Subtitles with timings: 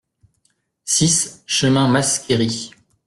[0.85, 2.71] six chemin Masckeri